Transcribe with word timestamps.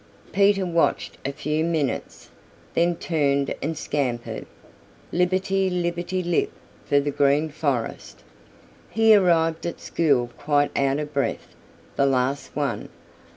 Peter 0.31 0.65
watched 0.65 1.19
a 1.23 1.31
few 1.31 1.63
minutes, 1.63 2.31
then 2.73 2.95
turned 2.95 3.53
and 3.61 3.77
scampered, 3.77 4.47
lipperty 5.11 5.69
lipperty 5.69 6.23
lip, 6.23 6.49
for 6.83 6.99
the 6.99 7.11
Green 7.11 7.49
Forest. 7.49 8.23
He 8.89 9.13
arrived 9.13 9.67
at 9.67 9.79
school 9.79 10.31
quite 10.39 10.75
out 10.75 10.97
of 10.97 11.13
breath, 11.13 11.49
the 11.97 12.07
last 12.07 12.55
one. 12.55 12.89